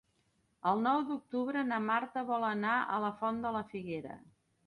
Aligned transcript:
El 0.69 0.79
nou 0.85 1.01
d'octubre 1.09 1.63
na 1.71 1.79
Marta 1.89 2.23
vol 2.31 2.47
anar 2.49 2.79
a 2.95 2.97
la 3.05 3.11
Font 3.21 3.45
de 3.47 3.55
la 3.59 3.65
Figuera. 3.75 4.19